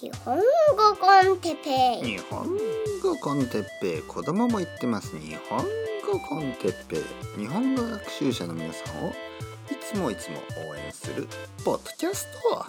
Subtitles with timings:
[0.00, 0.42] 日本語
[1.00, 2.18] コンテッペイ。
[2.18, 2.46] 日本
[3.02, 4.02] 語コンテッペイ。
[4.02, 5.58] 子供も言ってます日本
[6.06, 7.40] 語コンテッペイ。
[7.40, 9.14] 日本語学習者の皆さんをい
[9.80, 10.36] つもいつも
[10.70, 11.26] 応援する
[11.64, 12.64] ポッドキャスト。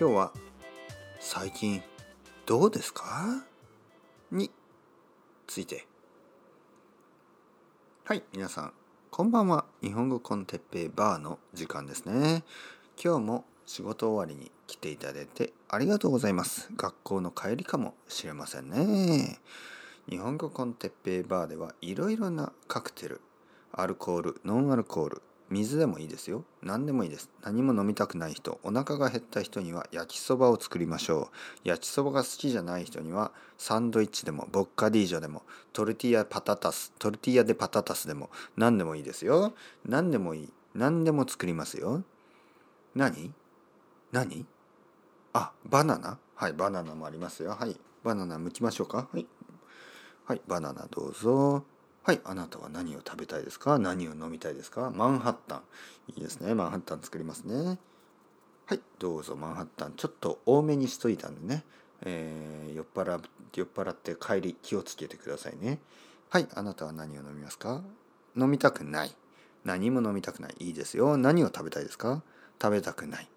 [0.00, 0.32] 今日は
[1.20, 1.82] 最近
[2.46, 3.44] どうですか？
[4.32, 4.50] に
[5.46, 5.86] ついて。
[8.04, 8.72] はい皆さん
[9.10, 9.66] こんばんは。
[9.82, 12.44] 日本語コンテッペイバーの時間ですね。
[12.98, 16.70] 今日も仕事終わりに来ていただいてありがとうございます。
[16.76, 19.38] 学校の帰りかもしれませんね。
[20.08, 23.20] 日本語コンテッペイバーではいろいろなカクテル
[23.72, 26.44] アルコールノンアルコール水でもいいですよ。
[26.62, 27.28] 何でもいいです。
[27.42, 31.30] 何も飲みたくない人お腹が減った人には焼きそばを作りましょ
[31.64, 31.68] う。
[31.68, 39.54] 焼きそばが好きじゃない人にはサンドイッチでもボッカディージョでもトルティーヤパタタストルティーヤでパタタスでも何でもいいですよ。
[39.84, 40.52] 何でもいい。
[40.74, 42.02] 何でも作りますよ。
[42.94, 43.32] 何？
[44.16, 44.46] 何？
[45.34, 46.18] あ、バナナ？
[46.36, 47.50] はい、バナナもありますよ。
[47.50, 49.08] はい、バナナ剥きましょうか。
[49.12, 49.26] はい。
[50.24, 51.64] はい、バナナどうぞ。
[52.02, 53.78] はい、あなたは何を食べたいですか？
[53.78, 54.90] 何を飲みたいですか？
[54.90, 55.62] マンハッタン。
[56.08, 56.54] いいですね。
[56.54, 57.78] マンハッタン作りますね。
[58.64, 59.92] はい、どうぞマンハッタン。
[59.96, 61.62] ちょっと多めにしといたんでね。
[62.00, 63.20] えー、酔っ払
[63.52, 65.78] 酔っ払って帰り気をつけてくださいね。
[66.30, 67.82] はい、あなたは何を飲みますか？
[68.34, 69.14] 飲みたくない。
[69.64, 70.54] 何も飲みたくない。
[70.60, 71.18] いいですよ。
[71.18, 72.22] 何を食べたいですか？
[72.62, 73.28] 食べたくない。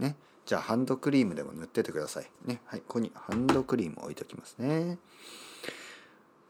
[0.00, 0.16] ね。
[0.46, 2.26] じゃあハンドクリームでも塗っててください。
[2.44, 2.60] ね。
[2.66, 2.80] はい。
[2.80, 4.98] ここにハンドクリーム置いときますね。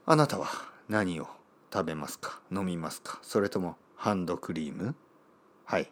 [0.06, 0.48] あなたは
[0.88, 1.28] 何を
[1.72, 2.40] 食べますか？
[2.50, 3.18] 飲みますか？
[3.22, 4.94] それともハンドクリーム？
[5.64, 5.90] はい。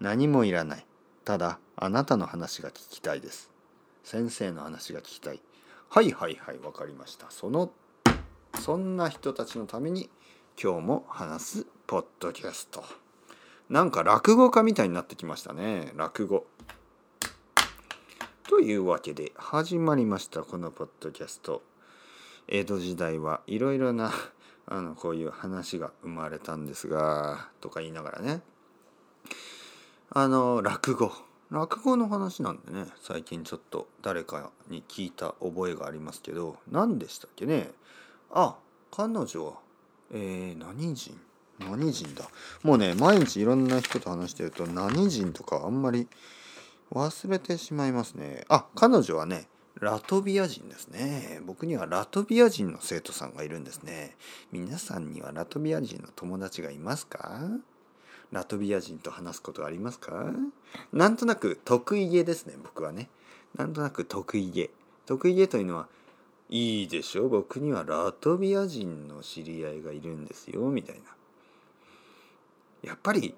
[0.00, 0.86] 何もいらない。
[1.24, 3.50] ただ、あなたの話が聞きたいです。
[4.02, 5.40] 先生の話が聞きたい。
[5.90, 7.26] はいはいはい、わかりました。
[7.30, 7.70] その、
[8.58, 10.10] そんな人たちのために
[10.60, 12.82] 今日も話すポッドキャスト。
[13.68, 15.92] なんか落語家みたいになってきましたね。
[15.94, 16.46] 落語。
[18.52, 21.62] というわけで始まりましたこのポッドキャスト。
[22.48, 24.12] 江戸時代はいろいろな
[24.68, 28.42] あのこういう話が生まれたんですがとか言いながらね。
[30.10, 31.10] あの落語。
[31.48, 37.72] 落語の話なんでね最近ちょっと誰かに聞いた覚えがありますけど何でしたっけね。
[38.30, 38.58] あ
[38.90, 39.54] 彼女は
[40.10, 41.18] えー、何人？
[41.58, 42.28] 何人だ？
[42.62, 46.06] もうね毎日いろんな人と話してると何人とかあんまり
[46.92, 48.44] 忘れてしまいますね。
[48.48, 49.48] あ、彼女はね、
[49.80, 51.40] ラトビア人ですね。
[51.44, 54.16] 僕にはラトビア人の生徒さんがいるんですね。
[54.52, 57.40] 皆さんにはラトビア人の友達がいますか？
[58.30, 60.26] ラトビア人と話すことありますか？
[60.92, 63.08] なんとなく得意げですね、僕はね。
[63.56, 64.70] なんとなく得意げ。
[65.06, 65.88] 得意げというのは、
[66.50, 67.28] いいでしょ？
[67.28, 71.02] 僕にはラトビア人の知り合いがいるんですよ、みたいな。
[72.88, 73.34] やっぱり、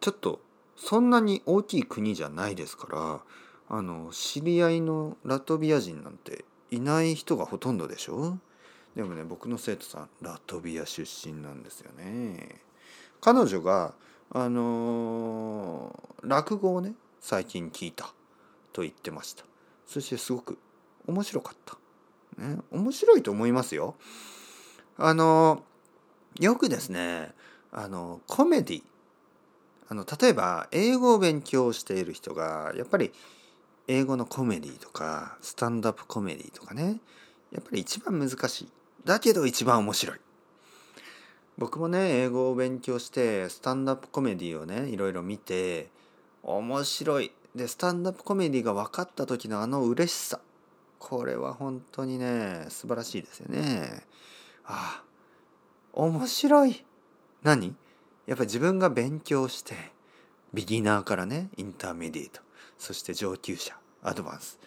[0.00, 0.40] ちょっと
[0.78, 3.20] そんなに大きい国じゃないですから
[3.68, 8.38] あの知り合いのラトビア人なんていない人がほとんどでしょ？
[8.94, 12.60] でもね僕の生徒さんラトビア出身なんですよね。
[13.20, 13.94] 彼女が
[14.30, 18.12] あのー、落語をね最近聞いた
[18.72, 19.44] と言ってました。
[19.86, 20.58] そしてすごく
[21.06, 21.76] 面白かった。
[22.40, 23.96] ね、面白いと思いますよ。
[24.96, 27.32] あのー、よくですね
[27.72, 28.82] あのコメディ
[29.88, 33.12] あの例えば英語を勉強している人がやっぱり
[33.86, 36.98] 英語のコメディとかスタンドアップコメディとかね
[37.52, 38.68] やっぱり一番難しい。
[39.04, 40.18] だけど一番面白い。
[41.56, 45.88] 僕もね英語を勉強してスタンドアップコメディをねいろいろ見て
[46.42, 47.32] 面白い。
[47.54, 50.40] でスタンドアップコメディが分かった時のあの嬉しさ。
[50.98, 54.04] これは本当にね素晴らしいですよね。
[54.66, 55.04] ああ
[55.94, 56.84] 面白い。
[57.42, 57.74] 何？
[58.28, 59.74] やっぱり自分が勉強して
[60.52, 62.42] ビギナーからねインターメディエート
[62.76, 64.58] そして上級者アドバンス。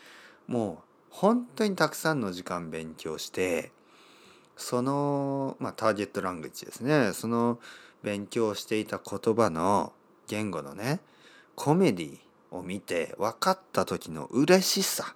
[0.47, 3.71] もう本当にたくさんの時間勉強して
[4.57, 7.13] その、まあ、ターゲットラングジですね。
[7.13, 7.59] その
[8.01, 9.93] 勉強していた言葉の
[10.27, 10.99] 言語のね
[11.55, 12.17] コメディ
[12.49, 15.15] を見て分かった時の嬉しさっ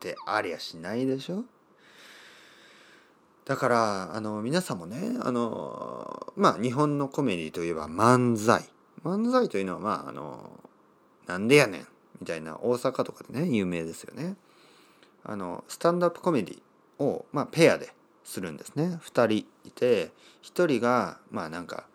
[0.00, 1.44] てありゃしないでしょ？
[3.48, 8.62] だからあの皆さんもねあのまあ日本のコメディといえば漫才
[9.02, 10.50] 漫才というのはまああの
[11.26, 11.86] なんでやねん
[12.20, 14.36] みたいな大阪とかでね有名ですよね。
[15.24, 17.90] あのスタンドアップコメディを、まあ、ペアで
[18.22, 20.10] するんですね2人いて
[20.42, 21.86] 1人がまあなんか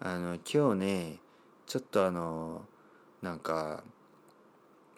[0.00, 1.16] あの今日ね
[1.66, 2.62] ちょっとあの
[3.20, 3.84] なんか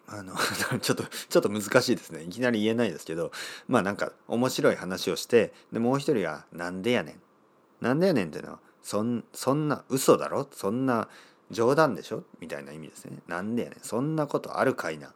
[0.07, 0.35] あの
[0.81, 2.23] ちょっとちょっと難しいですね。
[2.23, 3.31] いきなり言えないですけど
[3.67, 7.21] まあなんか面白い話をしてでもう一人が「なんでやねん」
[7.81, 10.47] 「なんでやねん」っていうのはそんそんな嘘だろ？
[10.51, 11.07] そんな
[11.51, 12.23] 冗談でしょ？
[12.39, 13.19] みたいな意味ですね。
[13.27, 13.79] なんでやねん。
[13.81, 15.13] そんなことあるかいな、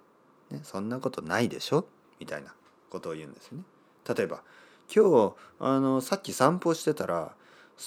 [0.50, 1.88] ね、そんなことないでしょ？
[2.19, 2.53] みたいな
[2.89, 3.63] ことを言うんですね。
[4.07, 4.42] 例えば
[4.94, 7.35] 今日あのさっき散歩してたら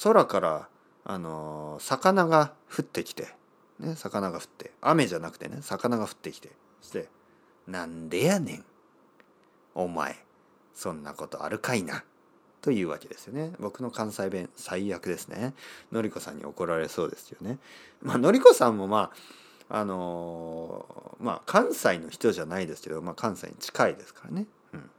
[0.05, 0.69] 空から
[1.05, 3.35] あの魚が降ってきて、
[3.81, 6.53] ね、魚が降って雨じゃなくてね魚が降ってきて
[6.83, 7.09] して
[7.67, 8.65] 「なんでやねん。
[9.75, 10.23] お前
[10.75, 12.05] そんなことあるかいな」
[12.61, 13.55] というわけですよね。
[13.59, 15.55] 僕の関西弁最悪ですね。
[15.91, 17.59] のりこさんに怒られそうですよね。
[18.03, 19.11] まあのりこさんもま
[19.69, 24.91] ああのまあ関西の人じゃないですけど、まあ、関西に近いですからね、うん、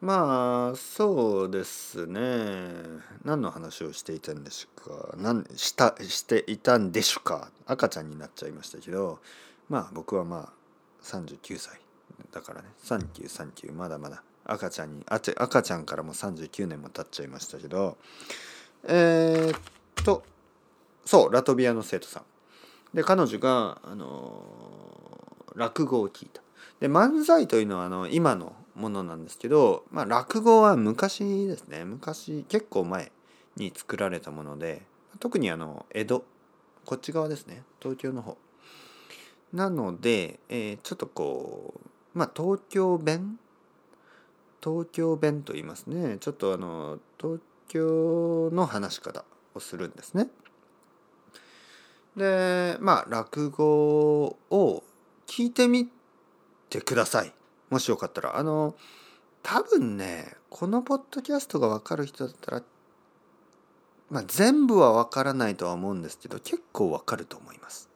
[0.00, 2.72] まあそうですね。
[3.24, 7.50] 何の話をしていたんでしょうか何したしていたんでしょうか？
[7.66, 9.18] 赤ちゃんになっちゃいましたけど。
[9.68, 10.52] まあ僕はまあ
[11.04, 11.80] 39歳
[12.32, 12.68] だからね。
[12.84, 14.22] 3939まだまだ。
[14.46, 17.96] 赤ちゃんにあ赤ちゃんからも39年も経っちゃいましたけど。
[18.86, 20.22] えー、っと
[21.04, 22.24] そうラトビアの生徒さん。
[22.94, 24.40] で彼女が、あの
[25.56, 26.42] 落語を聞いた。
[26.80, 31.84] で漫才というのはあの今のものなんですけど、まあ、落語は昔ですね。
[31.84, 33.12] 昔結構前
[33.56, 34.82] に作られたもので
[35.20, 36.24] 特にあの江戸
[36.84, 37.62] こっち側ですね。
[37.80, 38.36] 東京の方。
[39.54, 41.74] なので、えー、ちょっとこ
[42.14, 43.38] うまあ東京弁？
[44.62, 49.24] 東京弁と言いますねちょっとあの東京の話し方
[49.54, 50.28] をするんですね。
[52.16, 54.82] でまあ落語を
[55.26, 55.88] 聞いてみ
[56.70, 57.32] てください
[57.70, 58.74] もしよかったらあの
[59.42, 62.62] 多分ねこのポッドキャストが分かる人だったら
[64.10, 67.90] まあ全部は分からないとは思うんですけど結構分かると思います。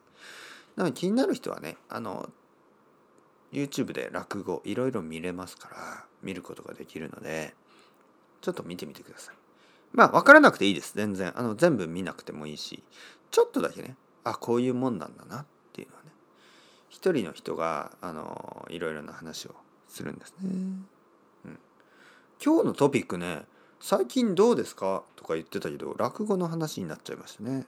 [0.79, 2.29] なので気になる人はねあの
[3.51, 7.53] YouTube で落語いろいろ見れますから見ることができるので
[8.39, 9.35] ちょっと見てみてください。
[9.91, 10.93] まあ分からなくていいです。
[10.95, 11.37] 全然。
[11.37, 12.81] あの全部見なくてもいいし
[13.29, 16.11] ちょっとだけねあこういうもんなんだなっていうのはね
[16.87, 19.55] 一人の人があのいろいろな話を
[19.89, 20.87] するんですね、うん、
[22.41, 23.43] 今日のトピックね
[23.81, 25.03] 最近どうですか？
[25.17, 27.65] とか言ってたけど落語の話になっちゃいましたね。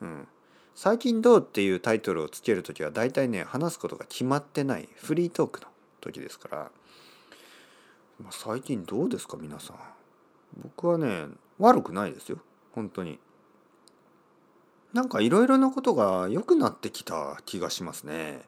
[0.00, 0.28] うん。
[0.76, 5.68] 最近どうっていうタイトルをつける時は大体ね話すことが決まってないフリートークの
[6.02, 6.70] 時ですから、
[8.22, 9.76] まあ、最近どうですか皆さん。
[10.62, 11.28] 僕はね
[11.58, 12.38] 悪くないですよ。
[12.72, 13.18] 本当に。
[14.92, 18.42] なんかいろいろなことが良くなってきた気がしますね。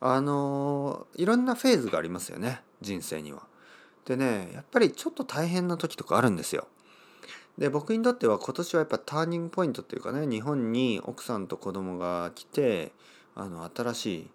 [0.00, 3.42] あのいろんなフェーズがありますよね人生には。
[4.04, 6.66] でねやっぱりちょっと大変な時とかあるんですよ。
[7.60, 12.90] で僕にとっては今年はやっぱターニングポイントっていうかね日本に奥さんと子供が来て
[13.36, 14.30] あの新しい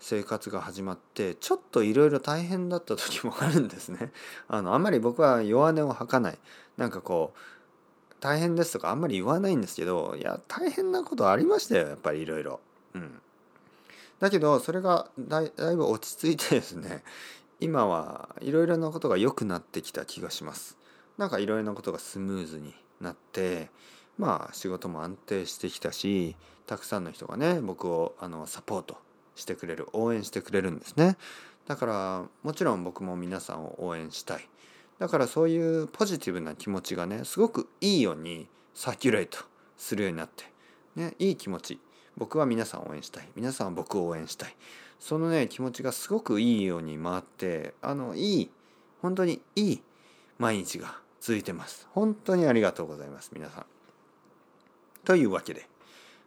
[0.00, 4.12] 生活が始まってちょっといろいろ大変だった時もあるんですね。
[4.48, 6.38] あのあんまり僕は弱音を吐かない
[6.78, 12.60] なんかこう大変ですとかあんまり言わないんですけどいや大変なことありましたよやっぱりいろいろ。
[12.94, 13.20] うん、
[14.20, 17.04] だけどそれがだいぶ落ち着いてですね
[17.60, 20.79] 今はいろいろなことが良くなってきた気がします。
[21.20, 23.68] なんかいろいろなことがスムーズになって
[24.16, 26.34] まあ仕事も安定してきたし
[26.66, 28.96] たくさんの人がね僕をあのサポート
[29.34, 31.18] してくれる応援してくれるんですね。
[31.68, 34.48] だからもちろん僕も皆さんを応援したい。
[34.98, 39.40] だからそういうポジティブな気持ちがねすごくいいようにサキュレート
[39.76, 40.46] するようになって
[40.96, 41.78] ねいい気持ち。
[42.16, 43.28] 僕は皆さんを応援したい。
[43.36, 44.56] 皆さんは僕を応援したい。
[44.98, 48.50] そのね気持ちがすごくいいように回ってあのいい
[49.02, 49.82] 本当にいい
[50.38, 51.86] 毎日が続いてます。
[51.92, 53.66] 本当にありがとうございます皆さん。
[55.04, 55.68] というわけで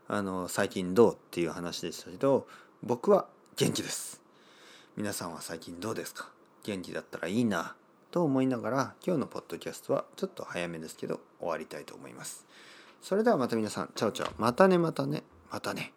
[0.08, 2.48] あの最近どうっていう話でしたけど
[2.84, 4.22] 僕は元気です。
[4.96, 6.30] 皆さんは最近どうですか？
[6.64, 7.76] 元気だったらいいな
[8.12, 12.46] と思いながら今日のポッドキャストはちょっと早めですけど終わりたいと思います。
[13.02, 15.94] それではまた皆さんチャオチャオまたねまたねまたね。